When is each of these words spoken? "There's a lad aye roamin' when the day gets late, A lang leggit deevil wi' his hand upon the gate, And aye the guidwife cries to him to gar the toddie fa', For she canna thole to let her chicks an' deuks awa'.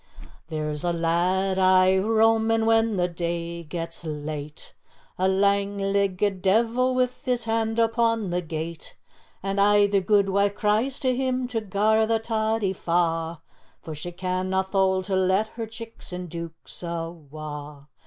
"There's 0.47 0.83
a 0.83 0.91
lad 0.91 1.59
aye 1.59 1.95
roamin' 1.99 2.65
when 2.65 2.95
the 2.95 3.07
day 3.07 3.63
gets 3.63 4.03
late, 4.03 4.73
A 5.19 5.27
lang 5.27 5.77
leggit 5.77 6.41
deevil 6.41 6.95
wi' 6.95 7.07
his 7.23 7.43
hand 7.45 7.77
upon 7.77 8.31
the 8.31 8.41
gate, 8.41 8.95
And 9.43 9.61
aye 9.61 9.85
the 9.85 10.01
guidwife 10.01 10.55
cries 10.55 10.99
to 11.01 11.15
him 11.15 11.47
to 11.49 11.61
gar 11.61 12.07
the 12.07 12.17
toddie 12.17 12.73
fa', 12.73 13.41
For 13.83 13.93
she 13.93 14.11
canna 14.11 14.63
thole 14.63 15.03
to 15.03 15.15
let 15.15 15.49
her 15.49 15.67
chicks 15.67 16.11
an' 16.11 16.29
deuks 16.29 16.81
awa'. 16.81 17.85